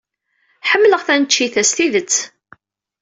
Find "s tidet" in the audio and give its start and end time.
1.69-2.15